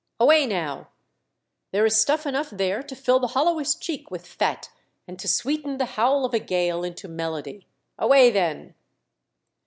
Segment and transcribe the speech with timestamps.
[0.19, 0.87] Away, now!
[1.71, 4.71] There is stuff enouofh there to fill the hollowest cheek with fat
[5.07, 7.67] and to sweeten the howl of a gale into melody.
[7.99, 8.73] Away, then